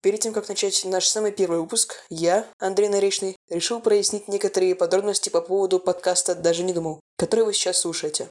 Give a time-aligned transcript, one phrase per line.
[0.00, 5.28] Перед тем, как начать наш самый первый выпуск, я, Андрей Наречный, решил прояснить некоторые подробности
[5.28, 8.28] по поводу подкаста «Даже не думал», который вы сейчас слушаете.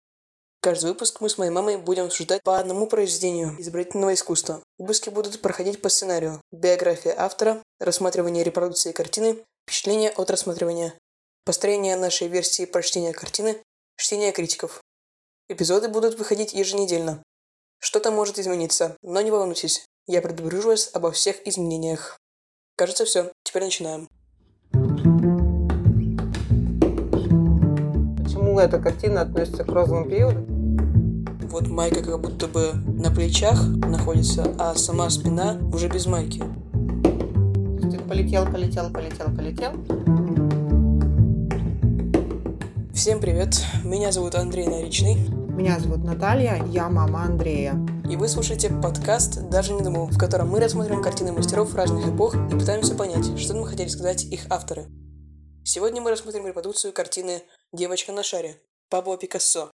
[0.61, 4.63] Каждый выпуск мы с моей мамой будем обсуждать по одному произведению изобразительного искусства.
[4.77, 6.41] Выпуски будут проходить по сценарию.
[6.51, 10.97] Биография автора, рассматривание репродукции картины, впечатления от рассматривания,
[11.43, 13.61] построение нашей версии прочтения картины,
[13.97, 14.81] чтение критиков.
[15.49, 17.21] Эпизоды будут выходить еженедельно.
[17.79, 22.17] Что-то может измениться, но не волнуйтесь, я предупрежу вас обо всех изменениях.
[22.77, 23.31] Кажется, все.
[23.43, 24.07] Теперь начинаем.
[28.23, 30.45] Почему эта картина относится к розовому периоду?
[31.49, 36.41] Вот майка как будто бы на плечах находится, а сама спина уже без майки.
[37.91, 39.73] Ты полетел, полетел, полетел, полетел.
[42.93, 47.75] Всем привет, меня зовут Андрей Наричный, Меня зовут Наталья, я мама Андрея.
[48.09, 52.35] И вы слушаете подкаст «Даже не думал», в котором мы рассматриваем картины мастеров разных эпох
[52.35, 54.87] и пытаемся понять, что нам хотели сказать их авторы.
[55.65, 59.71] Сегодня мы рассмотрим репродукцию картины «Девочка на шаре» Пабло Пикассо.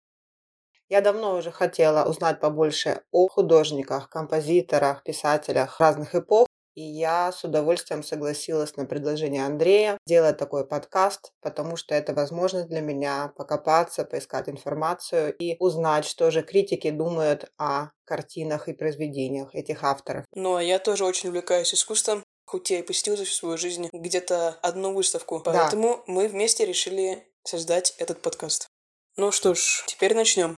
[0.88, 6.46] Я давно уже хотела узнать побольше о художниках, композиторах, писателях разных эпох.
[6.74, 12.68] И я с удовольствием согласилась на предложение Андрея сделать такой подкаст, потому что это возможность
[12.68, 19.54] для меня покопаться, поискать информацию и узнать, что же критики думают о картинах и произведениях
[19.54, 20.24] этих авторов.
[20.34, 23.88] Ну а я тоже очень увлекаюсь искусством, хоть я и посетил за всю свою жизнь
[23.92, 25.40] где-то одну выставку.
[25.44, 25.52] Да.
[25.52, 28.68] Поэтому мы вместе решили создать этот подкаст.
[29.16, 30.56] Ну что ж, теперь начнем.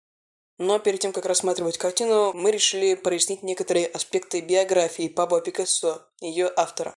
[0.65, 6.53] Но перед тем, как рассматривать картину, мы решили прояснить некоторые аспекты биографии Пабло Пикассо, ее
[6.55, 6.95] автора.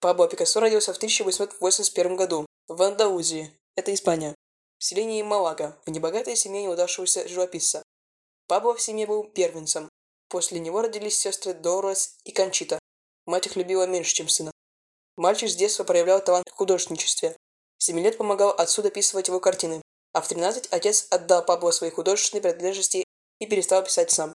[0.00, 4.34] Пабло Пикассо родился в 1881 году в Андалузии, это Испания,
[4.78, 7.84] в селении Малага, в небогатой семье неудавшегося живописца.
[8.48, 9.88] Пабло в семье был первенцем.
[10.28, 12.80] После него родились сестры Дорос и Кончита.
[13.24, 14.50] Мать их любила меньше, чем сына.
[15.16, 17.36] Мальчик с детства проявлял талант в художничестве.
[17.78, 19.80] 7 лет помогал отцу дописывать его картины,
[20.12, 23.04] а в 13 отец отдал Пабло свои художественные принадлежности
[23.38, 24.32] и перестал писать сам.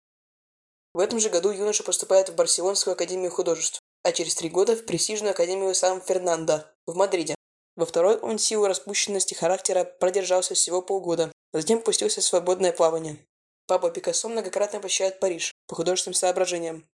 [0.94, 4.84] В этом же году юноша поступает в Барселонскую академию художеств, а через три года в
[4.84, 7.34] престижную академию Сан-Фернандо в Мадриде.
[7.76, 13.18] Во второй он силу распущенности характера продержался всего полгода, затем пустился в свободное плавание.
[13.66, 16.84] Пабло Пикассо многократно посещает Париж по художественным соображениям.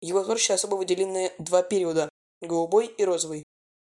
[0.00, 2.08] Его творчестве особо выделены два периода–
[2.40, 3.42] голубой и розовый.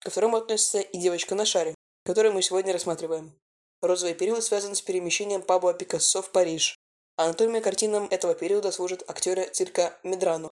[0.00, 1.74] Ко второму относится и девочка на шаре,
[2.06, 3.34] которую мы сегодня рассматриваем.
[3.82, 6.76] Розовый период связан с перемещением Пабло Пикассо в Париж.
[7.16, 10.50] Анатомией картинам этого периода служат актеры цирка Медрано.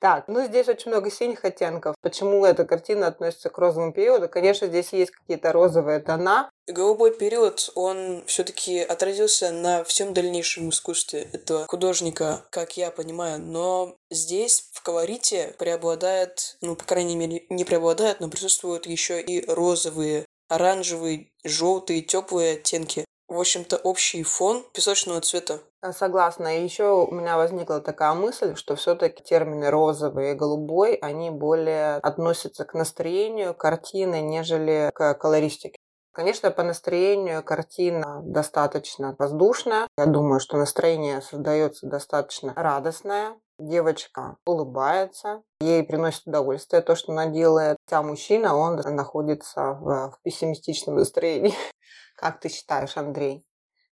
[0.00, 1.94] Так, ну здесь очень много синих оттенков.
[2.00, 4.28] Почему эта картина относится к розовому периоду?
[4.28, 11.28] Конечно, здесь есть какие-то розовые тона, Голубой период, он все-таки отразился на всем дальнейшем искусстве
[11.32, 13.40] этого художника, как я понимаю.
[13.40, 19.44] Но здесь в колорите преобладает, ну, по крайней мере, не преобладает, но присутствуют еще и
[19.50, 23.04] розовые, оранжевые, желтые, теплые оттенки.
[23.28, 25.60] В общем-то, общий фон песочного цвета.
[25.80, 26.58] А, Согласна.
[26.58, 31.96] И еще у меня возникла такая мысль, что все-таки термины розовый и голубой, они более
[31.96, 35.76] относятся к настроению картины, нежели к колористике.
[36.12, 39.88] Конечно, по настроению картина достаточно воздушная.
[39.96, 43.34] Я думаю, что настроение создается достаточно радостное.
[43.64, 47.76] Девочка улыбается, ей приносит удовольствие то, что она делает.
[47.92, 51.54] А мужчина, он находится в, пессимистичном настроении.
[52.16, 53.46] Как ты считаешь, Андрей?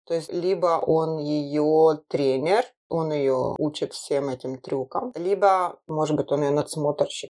[0.05, 6.31] То есть либо он ее тренер, он ее учит всем этим трюкам, либо, может быть,
[6.31, 7.29] он ее надсмотрщик.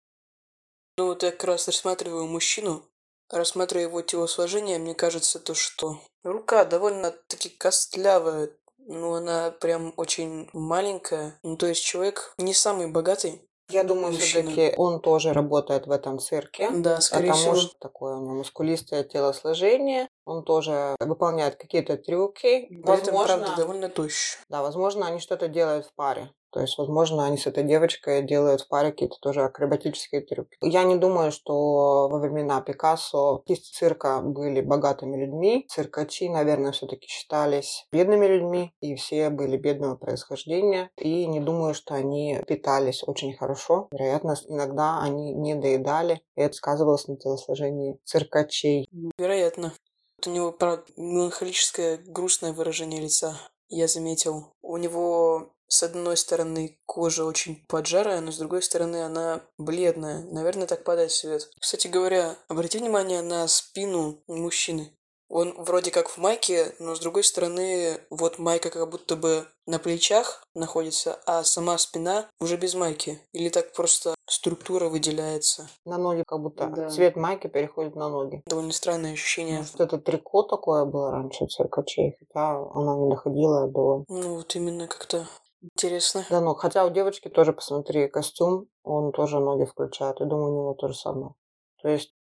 [0.99, 2.83] Ну вот я как раз рассматриваю мужчину,
[3.31, 8.51] рассматривая его телосложение, мне кажется, то, что рука довольно-таки костлявая,
[8.87, 11.39] ну, она прям очень маленькая.
[11.43, 13.43] Ну, то есть человек не самый богатый.
[13.71, 16.71] Я думаю, все-таки он тоже работает в этом цирке.
[16.71, 17.56] Да, скорее Потому всего.
[17.56, 22.67] что такое у него мускулистое телосложение, он тоже выполняет какие-то трюки.
[22.69, 24.39] При этом, правда, довольно тощий.
[24.50, 26.31] да, возможно, они что-то делают в паре.
[26.54, 30.56] То есть, возможно, они с этой девочкой делают в паре какие-то тоже акробатические трюки.
[30.60, 35.66] Я не думаю, что во времена Пикассо артисты цирка были богатыми людьми.
[35.68, 40.91] Циркачи, наверное, все-таки считались бедными людьми, и все были бедного происхождения.
[40.97, 43.89] И не думаю, что они питались очень хорошо.
[43.91, 48.89] Вероятно, иногда они не доедали, и это сказывалось на телосложении циркачей.
[49.18, 49.72] Вероятно.
[50.18, 53.36] Вот у него, правда, меланхолическое, грустное выражение лица.
[53.68, 54.53] Я заметил.
[54.62, 60.25] У него с одной стороны кожа очень поджарая, но с другой стороны она бледная.
[60.25, 61.51] Наверное, так падает свет.
[61.61, 64.93] Кстати говоря, обрати внимание на спину мужчины.
[65.28, 69.78] Он вроде как в майке, но с другой стороны, вот майка как будто бы на
[69.78, 73.21] плечах находится, а сама спина уже без майки.
[73.33, 75.69] Или так просто структура выделяется.
[75.84, 76.89] На ноги как будто Да.
[76.89, 78.43] цвет майки переходит на ноги.
[78.47, 79.59] Довольно странное ощущение.
[79.59, 84.05] Может, это трико такое было раньше у циркачей, хотя она не доходила до...
[84.09, 85.27] Ну, вот именно как-то
[85.65, 86.25] интересно.
[86.31, 90.21] Да, ну, хотя у девочки тоже, посмотри, костюм, он тоже ноги включает.
[90.21, 91.34] Я думаю, у него то же самое.
[91.83, 92.15] То есть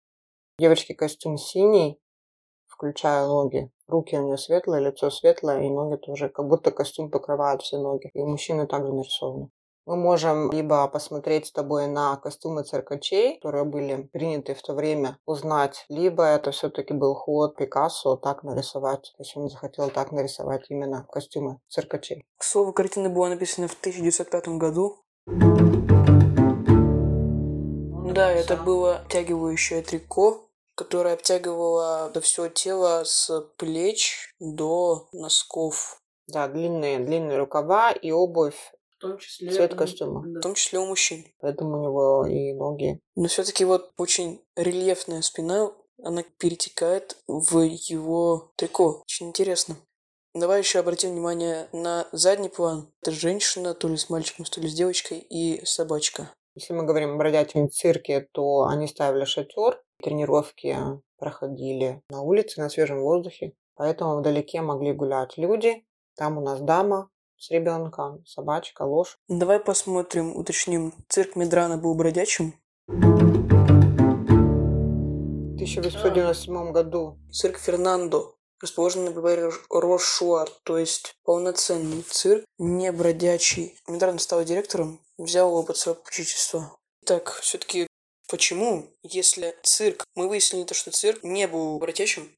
[0.58, 2.00] девочки костюм синий,
[2.66, 3.70] включая ноги.
[3.86, 8.10] Руки у нее светлые, лицо светлое, и ноги тоже, как будто костюм покрывает все ноги.
[8.14, 9.50] И мужчины также нарисованы.
[9.84, 15.18] Мы можем либо посмотреть с тобой на костюмы циркачей, которые были приняты в то время,
[15.26, 19.12] узнать, либо это все-таки был ход Пикассо так нарисовать.
[19.16, 22.24] То есть он захотел так нарисовать именно костюмы циркачей.
[22.38, 24.98] К слову, картина была написана в 1905 году.
[28.14, 36.00] Да, это было обтягивающее трико, которое обтягивало все тело с плеч до носков.
[36.28, 39.50] Да, длинные, длинные рукава и обувь, том числе...
[39.50, 40.20] цвет костюма.
[40.20, 41.24] В том числе у мужчин.
[41.40, 43.00] Поэтому у него и ноги.
[43.16, 45.72] Но все-таки вот очень рельефная спина,
[46.02, 49.02] она перетекает в его трико.
[49.02, 49.76] Очень интересно.
[50.34, 52.88] Давай еще обратим внимание на задний план.
[53.02, 56.32] Это женщина, то ли с мальчиком, то ли с девочкой, и собачка.
[56.54, 60.76] Если мы говорим о бродячем цирке, то они ставили шатер, тренировки
[61.18, 63.52] проходили на улице, на свежем воздухе.
[63.74, 65.84] Поэтому вдалеке могли гулять люди.
[66.16, 67.10] Там у нас дама
[67.42, 69.16] с ребенком, собачка, лошадь.
[69.26, 70.94] Давай посмотрим, уточним.
[71.08, 72.54] Цирк Медрана был бродячим.
[72.86, 72.92] В
[75.56, 83.76] 1897 году Цирк Фернандо, расположенный в бульваре Рошуар, то есть полноценный цирк, не бродячий.
[83.88, 86.76] Медрана стал директором, взял его под свое попечительство.
[87.04, 87.88] Так, все-таки
[88.28, 92.30] почему, если цирк, мы выяснили то, что цирк не был бродячим,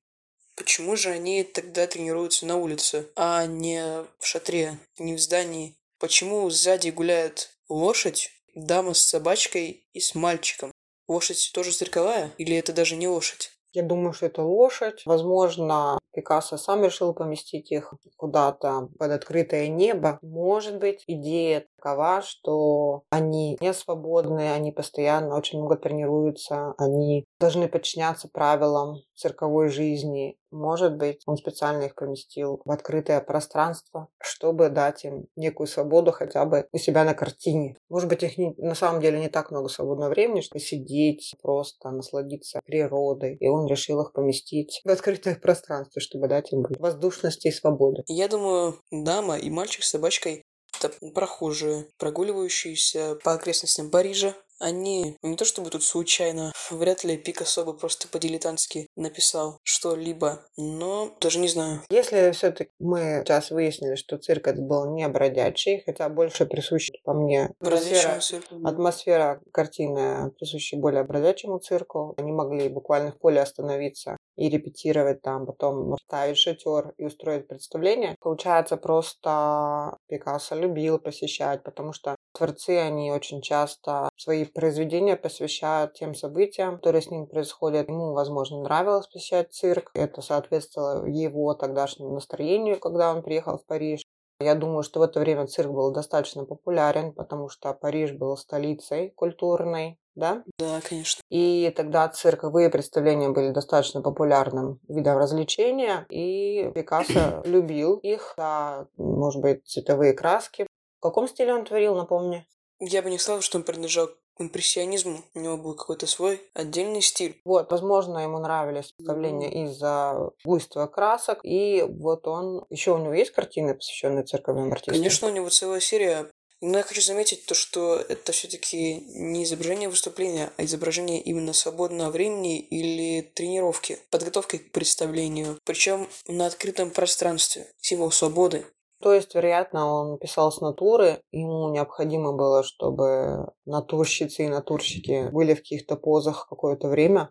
[0.56, 5.76] почему же они тогда тренируются на улице, а не в шатре, не в здании?
[5.98, 10.70] Почему сзади гуляет лошадь, дама с собачкой и с мальчиком?
[11.08, 12.32] Лошадь тоже цирковая?
[12.38, 13.50] Или это даже не лошадь?
[13.74, 15.02] Я думаю, что это лошадь.
[15.04, 20.20] Возможно, Пикассо сам решил поместить их куда-то под открытое небо.
[20.22, 27.68] Может быть, идея такова, что они не свободны, они постоянно очень много тренируются, они должны
[27.68, 30.38] подчиняться правилам цирковой жизни.
[30.50, 36.46] Может быть, он специально их поместил в открытое пространство, чтобы дать им некую свободу хотя
[36.46, 37.76] бы у себя на картине.
[37.90, 41.90] Может быть, их не- на самом деле не так много свободного времени, чтобы сидеть, просто
[41.90, 43.36] насладиться природой.
[43.36, 48.04] И он решил их поместить в открытое пространство, чтобы дать им воздушности и свободы.
[48.06, 50.42] Я думаю, дама и мальчик с собачкой–
[50.80, 54.34] это прохожие, прогуливающиеся по окрестностям Парижа.
[54.64, 61.14] Они не то чтобы тут случайно, вряд ли Пикассо бы просто по-дилетантски написал что-либо, но
[61.20, 61.82] даже не знаю.
[61.90, 67.12] Если все-таки мы сейчас выяснили, что цирк этот был не бродячий, хотя больше присущ, по
[67.12, 68.22] мне, атмосфера,
[68.64, 72.14] атмосфера картины присуща более бродячему цирку.
[72.16, 78.16] Они могли буквально в поле остановиться и репетировать там, потом ставить шатер и устроить представление.
[78.18, 86.14] Получается, просто Пикассо любил посещать, потому что творцы, они очень часто свои произведения посвящают тем
[86.14, 87.88] событиям, которые с ним происходят.
[87.88, 89.90] Ему, возможно, нравилось посещать цирк.
[89.94, 94.02] Это соответствовало его тогдашнему настроению, когда он приехал в Париж.
[94.40, 99.10] Я думаю, что в это время цирк был достаточно популярен, потому что Париж был столицей
[99.10, 100.42] культурной, да?
[100.58, 101.22] Да, конечно.
[101.30, 109.40] И тогда цирковые представления были достаточно популярным видом развлечения, и Пикассо любил их за, может
[109.40, 110.66] быть, цветовые краски.
[110.98, 112.46] В каком стиле он творил, напомни?
[112.80, 115.24] Я бы не сказал, что он принадлежал к импрессионизму.
[115.34, 117.40] У него был какой-то свой отдельный стиль.
[117.44, 122.64] Вот, возможно, ему нравились представления из-за буйства красок, и вот он...
[122.70, 124.94] Еще у него есть картины, посвященные цирковым артистам?
[124.94, 126.30] Конечно, у него целая серия.
[126.60, 132.10] Но я хочу заметить то, что это все-таки не изображение выступления, а изображение именно свободного
[132.10, 135.58] времени или тренировки, подготовки к представлению.
[135.64, 138.64] Причем на открытом пространстве, символ свободы.
[139.02, 145.54] То есть, вероятно, он писал с натуры, ему необходимо было, чтобы натурщицы и натурщики были
[145.54, 147.28] в каких-то позах какое-то время.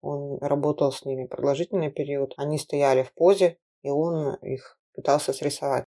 [0.00, 2.34] Он работал с ними продолжительный период.
[2.36, 5.84] Они стояли в позе, и он их пытался срисовать.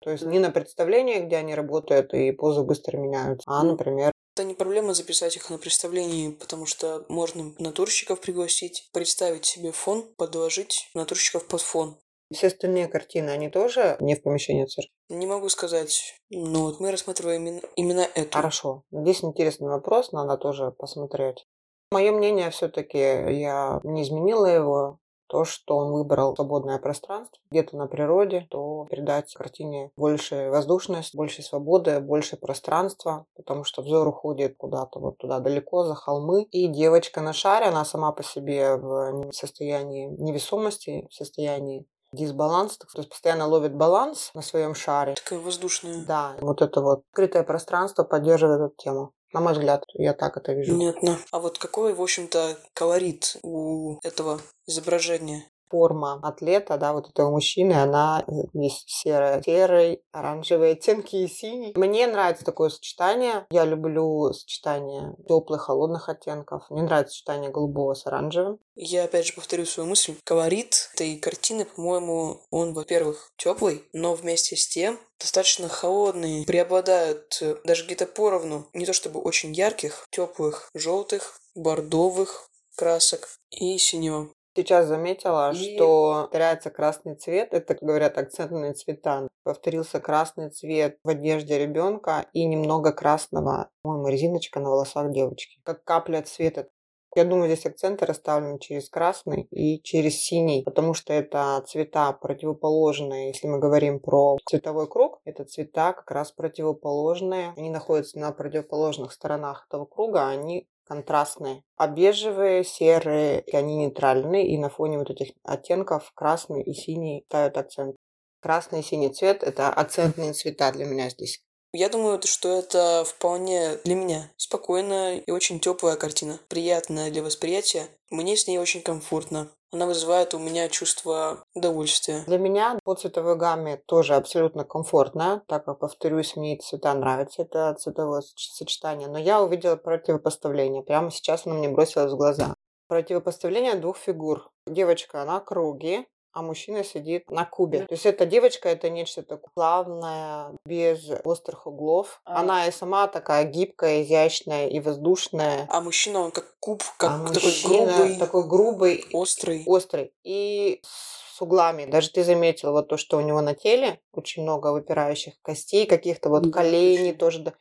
[0.00, 4.44] То есть не на представлении, где они работают и позы быстро меняются, а, например, Это
[4.44, 10.88] не проблема записать их на представлении, потому что можно натурщиков пригласить, представить себе фон, подложить
[10.94, 11.98] натурщиков под фон.
[12.32, 14.92] Все остальные картины, они тоже не в помещении цирка.
[15.08, 18.36] Не могу сказать, но вот мы рассматриваем именно, именно эту.
[18.36, 18.82] Хорошо.
[18.90, 21.46] Здесь интересный вопрос, надо тоже посмотреть.
[21.90, 24.98] Мое мнение все-таки, я не изменила его.
[25.28, 31.42] то, что он выбрал свободное пространство, где-то на природе, то придать картине больше воздушность, больше
[31.42, 36.44] свободы, больше пространства, потому что взор уходит куда-то вот туда далеко, за холмы.
[36.44, 42.86] И девочка на шаре, она сама по себе в состоянии невесомости, в состоянии дисбаланс, то
[42.96, 45.14] есть постоянно ловит баланс на своем шаре.
[45.14, 46.04] Такая воздушная.
[46.04, 49.12] Да, вот это вот открытое пространство поддерживает эту тему.
[49.32, 50.72] На мой взгляд, я так это вижу.
[50.72, 51.18] Понятно.
[51.32, 55.44] А вот какой, в общем-то, колорит у этого изображения?
[55.70, 61.72] Форма атлета, да, вот этого мужчины, она есть серая, серый, оранжевые оттенки и синий.
[61.76, 63.46] Мне нравится такое сочетание.
[63.50, 66.64] Я люблю сочетание теплых, холодных оттенков.
[66.70, 68.58] Мне нравится сочетание голубого с оранжевым.
[68.74, 70.14] Я опять же повторю свою мысль.
[70.24, 76.44] Колорит этой картины, по-моему, он, во-первых, теплый, но вместе с тем достаточно холодный.
[76.46, 83.76] Преобладают э, даже где-то поровну, не то чтобы очень ярких, теплых, желтых, бордовых красок и
[83.78, 84.30] синего.
[84.58, 85.54] Сейчас заметила, и...
[85.54, 87.54] что теряется красный цвет.
[87.54, 89.28] Это, говорят, акцентные цвета.
[89.44, 95.60] Повторился красный цвет в одежде ребенка и немного красного, по-моему, резиночка на волосах девочки.
[95.62, 96.66] Как капля цвета.
[97.14, 103.28] Я думаю, здесь акценты расставлены через красный и через синий, потому что это цвета противоположные.
[103.28, 107.54] Если мы говорим про цветовой круг, это цвета как раз противоположные.
[107.56, 111.62] Они находятся на противоположных сторонах этого круга, они контрастные.
[111.76, 117.56] А бежевые, серые, они нейтральные, и на фоне вот этих оттенков красный и синий ставят
[117.56, 117.96] акцент.
[118.40, 121.40] Красный и синий цвет– это акцентные цвета для меня здесь.
[121.72, 127.88] Я думаю, что это вполне для меня спокойная и очень теплая картина, приятная для восприятия.
[128.10, 129.50] Мне с ней очень комфортно.
[129.70, 132.24] Она вызывает у меня чувство удовольствия.
[132.26, 137.74] Для меня по цветовой гамме тоже абсолютно комфортно, так как, повторюсь, мне цвета нравятся, это
[137.74, 139.08] цветовое сочетание.
[139.08, 140.82] Но я увидела противопоставление.
[140.82, 142.54] Прямо сейчас оно мне бросилось в глаза.
[142.88, 144.48] Противопоставление двух фигур.
[144.66, 147.80] Девочка на круге, а мужчина сидит на кубе.
[147.80, 152.20] То есть эта девочка это нечто такое плавное, без острых углов.
[152.24, 152.40] А.
[152.40, 155.66] Она и сама такая гибкая, изящная и воздушная.
[155.70, 161.40] А мужчина он как куб, как а такой грубый, такой грубый, острый, острый и с
[161.40, 161.86] углами.
[161.86, 166.28] Даже ты заметил вот то, что у него на теле очень много выпирающих костей, каких-то
[166.28, 167.54] вот да, коленей тоже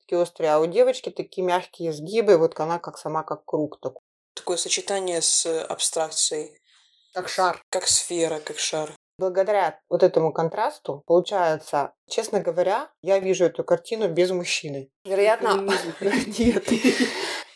[0.00, 0.52] такие острые.
[0.52, 4.02] А у девочки такие мягкие изгибы, вот она как сама как круг такой.
[4.34, 6.61] Такое сочетание с абстракцией.
[7.12, 7.62] Как шар.
[7.70, 8.92] Как сфера, как шар.
[9.18, 14.90] Благодаря вот этому контрасту, получается, честно говоря, я вижу эту картину без мужчины.
[15.04, 15.68] Вероятно,
[16.00, 16.64] нет.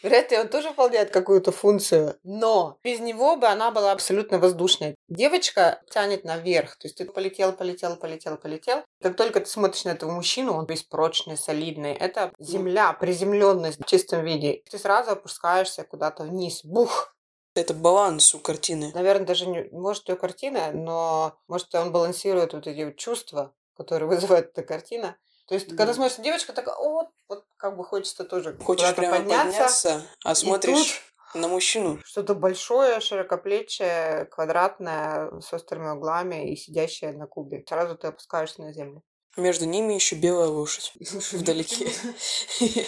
[0.03, 4.95] Вероятно, он тоже выполняет какую-то функцию, но без него бы она была абсолютно воздушной.
[5.09, 8.85] Девочка тянет наверх, то есть ты полетел, полетел, полетел, полетел.
[9.03, 11.95] Как только ты смотришь на этого мужчину, он весь прочный, солидный.
[11.95, 14.63] Это земля, приземленность в чистом виде.
[14.71, 16.63] Ты сразу опускаешься куда-то вниз.
[16.63, 17.16] Бух!
[17.57, 18.93] Это баланс у картины.
[18.95, 24.09] Наверное, даже не может ее картина, но может он балансирует вот эти вот чувства, которые
[24.11, 25.17] вызывает эта картина.
[25.49, 25.77] То есть, да.
[25.77, 30.35] когда смотришь, девочка такая, о, вот как бы хочется тоже Хочешь прямо подняться, подняться а
[30.35, 31.03] смотришь
[31.35, 32.01] на мужчину.
[32.05, 37.65] Что-то большое, широкоплечее, квадратное, с острыми углами и сидящее на кубе.
[37.69, 39.03] Сразу ты опускаешься на землю.
[39.37, 40.93] Между ними еще белая лошадь
[41.33, 41.91] вдалеке.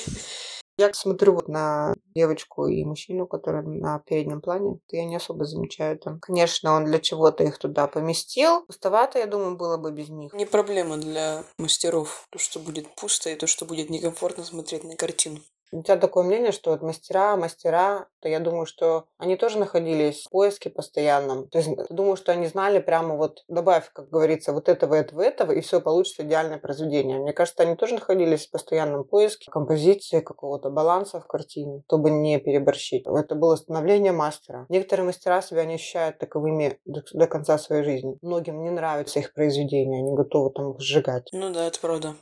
[0.78, 5.44] Я смотрю вот на девочку и мужчину, которые на переднем плане, то я не особо
[5.44, 6.20] замечаю там.
[6.20, 8.64] Конечно, он для чего-то их туда поместил.
[8.64, 10.32] Пустовато, я думаю, было бы без них.
[10.32, 12.26] Не проблема для мастеров.
[12.30, 15.40] То, что будет пусто, и то, что будет некомфортно смотреть на картину.
[15.72, 20.24] У тебя такое мнение, что вот мастера, мастера, то я думаю, что они тоже находились
[20.24, 21.48] в поиске постоянном.
[21.48, 25.52] То есть думаю, что они знали прямо вот, добавь, как говорится, вот этого, этого, этого,
[25.52, 27.18] и все получится идеальное произведение.
[27.18, 32.38] Мне кажется, они тоже находились в постоянном поиске композиции, какого-то баланса в картине, чтобы не
[32.38, 33.04] переборщить.
[33.06, 34.66] Это было становление мастера.
[34.68, 38.18] Некоторые мастера себя не ощущают таковыми до, до конца своей жизни.
[38.22, 41.28] Многим не нравятся их произведения, они готовы там их сжигать.
[41.32, 42.14] Ну да, это правда.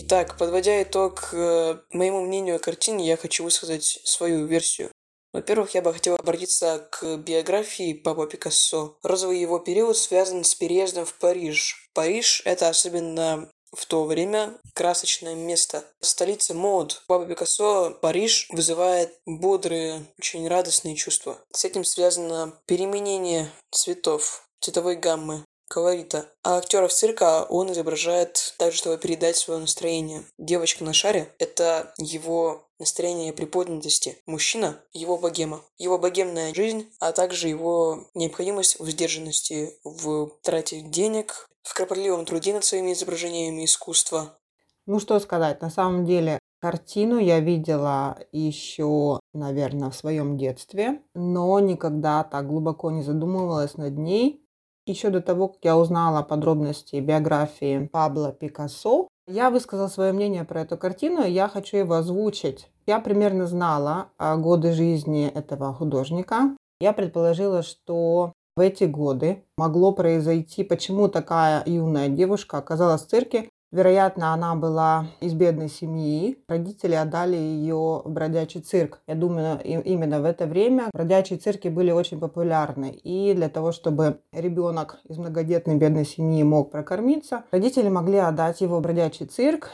[0.00, 4.92] Итак, подводя итог э, моему мнению о картине, я хочу высказать свою версию.
[5.32, 8.96] Во-первых, я бы хотел обратиться к биографии Пабло Пикассо.
[9.02, 11.90] Розовый его период связан с переездом в Париж.
[11.94, 15.84] Париж– это особенно в то время красочное место.
[16.00, 17.02] Столица мод.
[17.08, 21.40] Пабло Пикассо, Париж вызывает бодрые, очень радостные чувства.
[21.52, 26.26] С этим связано переменение цветов, цветовой гаммы, колорита.
[26.42, 30.24] А актеров цирка он изображает так, чтобы передать свое настроение.
[30.38, 34.18] Девочка на шаре– это его настроение приподнятости.
[34.26, 35.62] Мужчина– его богема.
[35.78, 42.54] Его богемная жизнь, а также его необходимость в сдержанности, в трате денег, в кропотливом труде
[42.54, 44.38] над своими изображениями искусства.
[44.86, 51.60] Ну что сказать, на самом деле картину я видела еще, наверное, в своем детстве, но
[51.60, 54.47] никогда так глубоко не задумывалась над ней.
[54.88, 60.62] Еще до того, как я узнала подробности биографии Пабло Пикассо, я высказала свое мнение про
[60.62, 62.70] эту картину, и я хочу его озвучить.
[62.86, 66.56] Я примерно знала годы жизни этого художника.
[66.80, 73.50] Я предположила, что в эти годы могло произойти, почему такая юная девушка оказалась в цирке,
[73.70, 76.42] Вероятно, она была из бедной семьи.
[76.48, 79.00] Родители отдали ее в бродячий цирк.
[79.06, 82.90] Я думаю, именно в это время бродячие цирки были очень популярны.
[83.04, 88.78] И для того, чтобы ребенок из многодетной бедной семьи мог прокормиться, родители могли отдать его
[88.78, 89.70] в бродячий цирк.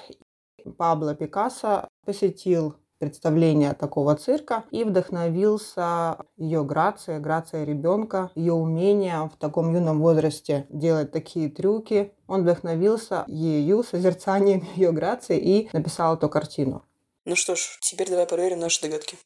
[0.76, 2.74] Пабло Пикассо посетил
[3.04, 10.66] представления такого цирка и вдохновился ее грацией, грацией ребенка, ее умением в таком юном возрасте
[10.70, 12.14] делать такие трюки.
[12.26, 16.82] Он вдохновился ею, созерцанием ее грации и написал эту картину.
[17.26, 19.18] Ну что ж, теперь давай проверим наши догадки.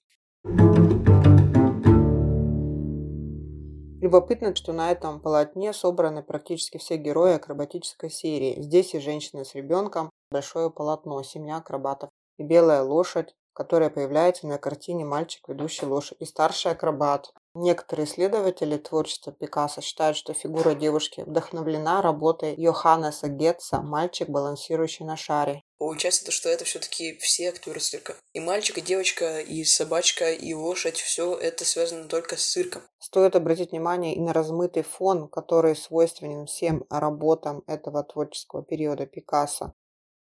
[4.01, 8.61] Любопытно, что на этом полотне собраны практически все герои акробатической серии.
[8.61, 14.57] Здесь и женщина с ребенком, большое полотно, семья акробатов и белая лошадь, которая появляется на
[14.57, 17.33] картине «Мальчик, ведущий лошадь» и старший акробат.
[17.55, 25.17] Некоторые исследователи творчества Пикассо считают, что фигура девушки вдохновлена работой Йоханнеса Гетца «Мальчик, балансирующий на
[25.17, 25.65] шаре».
[25.77, 28.15] Получается, то, что это все-таки все актеры цирка.
[28.33, 32.83] И мальчик, и девочка, и собачка, и лошадь, все это связано только с цирком.
[33.01, 39.75] Стоит обратить внимание и на размытый фон, который свойственен всем работам этого творческого периода Пикассо.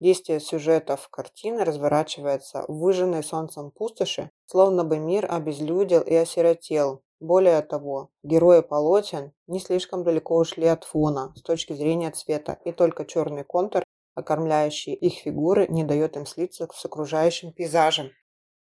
[0.01, 7.03] Действие сюжетов картины разворачивается в выжженной солнцем пустоши, словно бы мир обезлюдил и осиротел.
[7.21, 12.73] Более того, герои полотен не слишком далеко ушли от фона с точки зрения цвета, и
[12.73, 13.85] только черный контур,
[14.15, 18.11] окормляющий их фигуры, не дает им слиться с окружающим пейзажем.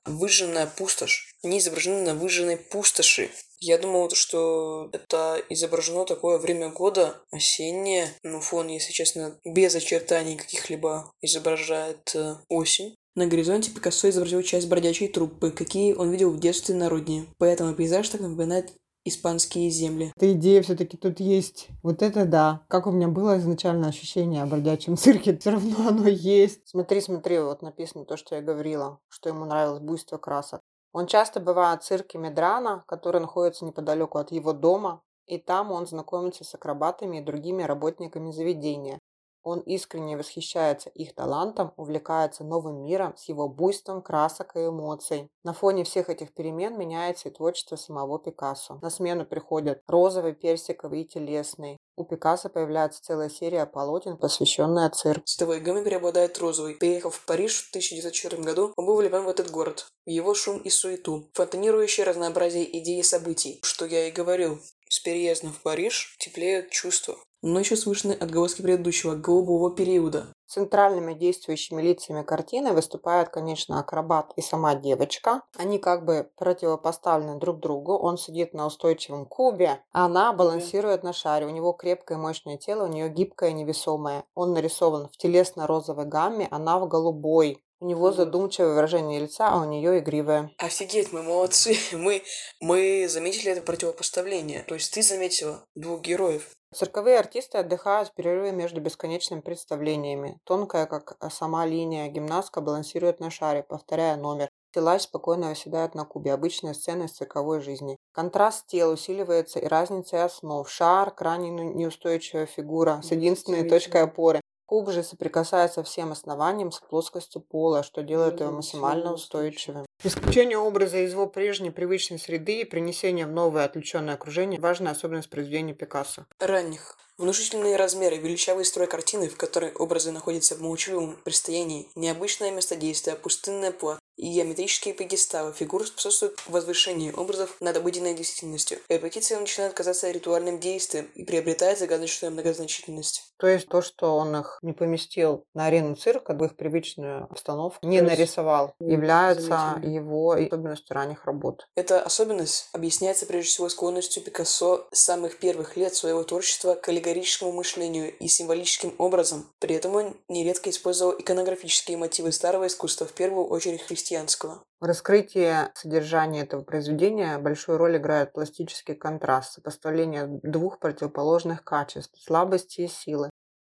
[0.04, 1.34] Выжженная пустошь.
[1.42, 3.30] Они изображены на выжженной пустоши.
[3.64, 8.08] Я думал, что это изображено такое время года, осеннее.
[8.24, 12.96] Ну, фон, если честно, без очертаний каких-либо изображает э, осень.
[13.14, 17.26] На горизонте Пикассо изобразил часть бродячей труппы, какие он видел в детстве на родине.
[17.38, 18.72] Поэтому пейзаж так напоминает
[19.04, 20.12] испанские земли.
[20.16, 21.68] Эта идея все-таки тут есть.
[21.84, 22.64] Вот это да.
[22.66, 26.62] Как у меня было изначально ощущение о бродячем цирке, все равно оно есть.
[26.68, 30.62] Смотри, смотри, вот написано то, что я говорила, что ему нравилось буйство красок.
[30.92, 35.86] Он часто бывает в цирке Медрана, который находится неподалеку от его дома, и там он
[35.86, 38.98] знакомится с акробатами и другими работниками заведения.
[39.44, 45.28] Он искренне восхищается их талантом, увлекается новым миром с его буйством красок и эмоций.
[45.42, 48.78] На фоне всех этих перемен меняется и творчество самого Пикассо.
[48.82, 51.76] На смену приходят розовый, персиковый и телесный.
[51.96, 55.26] У Пикассо появляется целая серия полотен, посвященная цирку.
[55.26, 56.76] Цветовой гамме преобладает розовый.
[56.76, 60.58] Приехав в Париж в 1904 году, он был влюблен в этот город, в его шум
[60.58, 63.60] и суету, фонтанирующее разнообразие идей и событий.
[63.62, 69.14] Что я и говорил, с переездом в Париж теплеют чувства но еще слышны отголоски предыдущего,
[69.14, 70.26] голубого периода.
[70.46, 75.42] Центральными действующими лицами картины выступают, конечно, акробат и сама девочка.
[75.56, 77.96] Они как бы противопоставлены друг другу.
[77.96, 81.46] Он сидит на устойчивом кубе, а она балансирует на шаре.
[81.46, 84.24] У него крепкое мощное тело, у нее гибкое невесомое.
[84.34, 87.64] Он нарисован в телесно-розовой гамме, она в голубой.
[87.80, 90.50] У него задумчивое выражение лица, а у нее игривое.
[90.58, 91.76] Офигеть, мы молодцы.
[91.92, 92.22] Мы,
[92.60, 94.64] мы заметили это противопоставление.
[94.68, 96.48] То есть ты заметила двух героев.
[96.74, 100.38] Цирковые артисты отдыхают в перерыве между бесконечными представлениями.
[100.44, 104.48] Тонкая, как сама линия, гимнастка балансирует на шаре, повторяя номер.
[104.74, 106.32] Силач спокойно оседает на кубе.
[106.32, 107.98] Обычная сцена из цирковой жизни.
[108.12, 110.66] Контраст тел усиливается и разницей основ.
[110.66, 114.40] Шар, крайне неустойчивая фигура с единственной точкой опоры.
[114.72, 119.84] Куб же соприкасается всем основанием с плоскостью пола, что делает его максимально устойчивым.
[120.02, 125.28] Исключение образа из его прежней привычной среды и принесение в новое отвлеченное окружение– важная особенность
[125.28, 126.24] произведения Пикассо.
[126.38, 126.96] Ранних.
[127.18, 133.14] Внушительные размеры, величавый строй картины, в которой образы находятся в молчаливом предстоянии, необычное место действия,
[133.14, 138.78] пустынная плат, и геометрические пьедесталы фигур способствуют возвышению образов над обыденной действительностью.
[138.88, 143.32] Репетиция начинает казаться ритуальным действием и приобретает загадочную многозначительность.
[143.38, 147.84] То есть то, что он их не поместил на арену цирка, в их привычную обстановку,
[147.86, 151.66] не нарисовал, является его особенностью ранних работ.
[151.74, 157.52] Эта особенность объясняется прежде всего склонностью Пикассо с самых первых лет своего творчества к аллегорическому
[157.52, 159.50] мышлению и символическим образом.
[159.58, 164.64] При этом он нередко использовал иконографические мотивы старого искусства, в первую очередь христианского христианского.
[164.80, 172.82] В раскрытии содержания этого произведения большую роль играет пластический контраст, сопоставление двух противоположных качеств– слабости
[172.82, 173.30] и силы,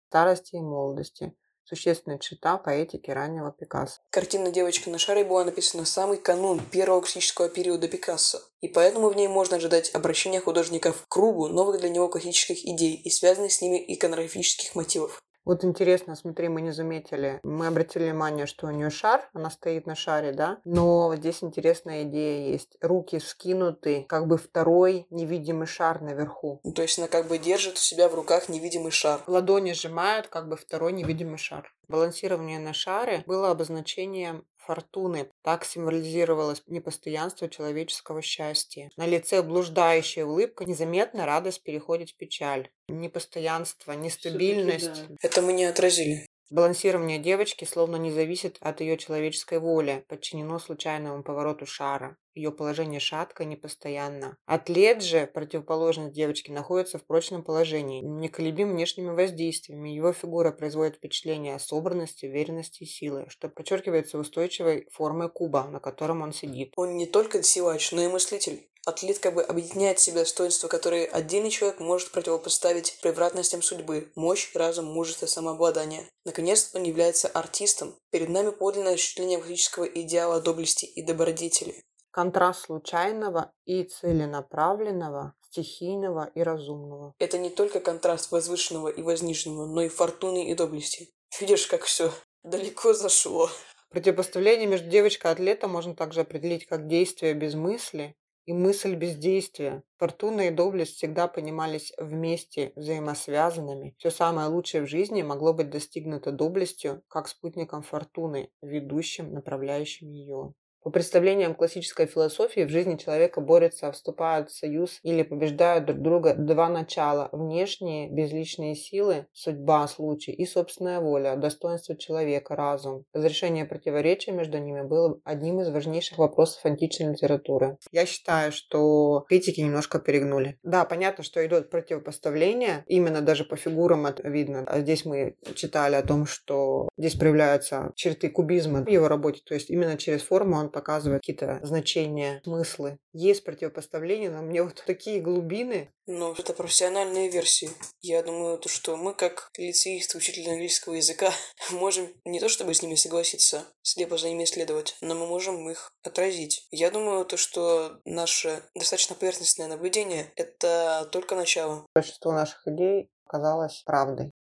[0.09, 1.35] старости и молодости.
[1.65, 4.01] существенная черта поэтики раннего Пикассо.
[4.11, 9.09] Картина «Девочка на шаре» была написана в самый канун первого классического периода Пикассо, и поэтому
[9.09, 13.53] в ней можно ожидать обращения художников к кругу новых для него классических идей и связанных
[13.53, 15.23] с ними иконографических мотивов.
[15.51, 17.41] Вот интересно, смотри, мы не заметили.
[17.43, 20.61] Мы обратили внимание, что у нее шар, она стоит на шаре, да?
[20.65, 22.77] Но здесь интересная идея есть.
[22.81, 26.61] Руки вскинуты, как бы второй невидимый шар наверху.
[26.63, 29.23] Ну, то есть она как бы держит у себя в руках невидимый шар.
[29.27, 31.75] Ладони сжимают, как бы второй невидимый шар.
[31.89, 35.31] Балансирование на шаре было обозначением фортуны.
[35.43, 38.91] Так символизировалось непостоянство человеческого счастья.
[38.97, 42.71] На лице блуждающая улыбка, незаметно радость переходит в печаль.
[42.89, 45.09] Непостоянство, нестабильность.
[45.09, 45.17] Да.
[45.23, 46.27] Это мы не отразили.
[46.51, 52.17] Балансирование девочки словно не зависит от ее человеческой воли, подчинено случайному повороту шара.
[52.35, 54.37] Ее положение шатко, непостоянно.
[54.47, 59.91] Атлет же, противоположность девочки, находится в прочном положении, неколебим внешними воздействиями.
[59.91, 66.23] Его фигура производит впечатление собранности, уверенности и силы, что подчеркивается устойчивой формой куба, на котором
[66.23, 66.73] он сидит.
[66.77, 68.67] Он не только силач, но и мыслитель.
[68.91, 74.51] Атлет как бы объединяет в себе достоинства, которые отдельный человек может противопоставить превратностям судьбы, мощь,
[74.55, 76.09] разум, мужество, самообладание.
[76.25, 77.95] Наконец, он является артистом.
[78.11, 81.85] Перед нами подлинное ощущение классического идеала доблести и добродетели.
[82.11, 87.15] Контраст случайного и целенаправленного, стихийного и разумного.
[87.21, 91.11] Это не только контраст возвышенного и возниженного, но и фортуны и доблести.
[91.39, 93.49] Видишь, как все далеко зашло.
[93.91, 98.17] Противопоставление между девочкой и атлетом можно также определить как действие без мысли
[98.51, 99.85] и мысль бездействия.
[99.99, 103.95] Фортуна и доблесть всегда понимались вместе, взаимосвязанными.
[103.97, 110.55] Все самое лучшее в жизни могло быть достигнуто доблестью, как спутником фортуны, ведущим, направляющим ее.
[110.83, 116.35] По представлениям классической философии, в жизни человека борются, вступают в союз или побеждают друг друга
[116.35, 123.05] два начала– внешние безличные силы, судьба, случай и собственная воля, достоинство человека, разум.
[123.13, 127.77] Разрешение противоречия между ними было одним из важнейших вопросов античной литературы.
[127.93, 130.59] Я считаю, что критики немножко перегнули.
[130.63, 134.65] Да, понятно, что идет противопоставление, именно даже по фигурам это видно.
[134.67, 139.53] А здесь мы читали о том, что здесь проявляются черты кубизма в его работе, то
[139.53, 142.99] есть именно через форму он показывает какие-то значения, смыслы.
[143.13, 145.91] Есть противопоставление, но мне вот такие глубины.
[146.07, 147.71] Но это профессиональные версии.
[148.01, 151.31] Я думаю, то, что мы, как лицеисты, учитель английского языка,
[151.71, 155.91] можем не то чтобы с ними согласиться, слепо за ними следовать, но мы можем их
[156.03, 156.67] отразить.
[156.71, 161.87] Я думаю, то, что наше достаточно поверхностное наблюдение– это только начало.
[161.95, 164.33] Большинство наших идей оказалось правдой.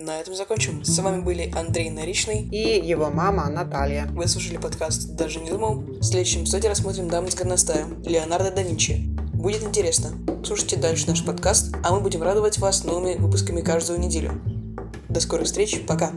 [0.00, 0.82] На этом закончим.
[0.82, 4.06] С вами были Андрей Наричный и его мама Наталья.
[4.12, 5.74] Вы слушали подкаст «Даже не думал».
[5.74, 9.14] В следующем эпизоде рассмотрим даму из горностая Леонардо да Винчи.
[9.34, 10.12] Будет интересно.
[10.42, 14.40] Слушайте дальше наш подкаст, а мы будем радовать вас новыми выпусками каждую неделю.
[15.10, 16.12] До скорых встреч, пока!